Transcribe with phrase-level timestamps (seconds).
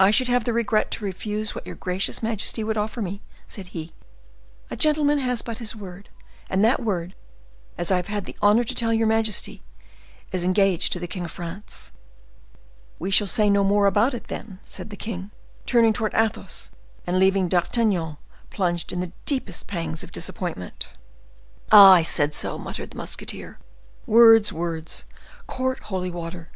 [0.00, 3.66] "I should have the regret to refuse what your gracious majesty would offer me," said
[3.76, 3.92] he;
[4.70, 6.08] "a gentleman has but his word,
[6.48, 7.14] and that word,
[7.76, 9.62] as I have had the honor to tell your majesty,
[10.32, 11.92] is engaged to the king of France."
[12.98, 15.30] "We shall say no more about it, then," said the king,
[15.66, 16.70] turning towards Athos,
[17.06, 18.16] and leaving D'Artagnan
[18.48, 20.88] plunged in the deepest pangs of disappointment.
[21.70, 21.92] "Ah!
[21.96, 23.58] I said so!" muttered the musketeer.
[24.06, 24.54] "Words!
[24.54, 25.04] words!
[25.46, 26.48] Court holy water!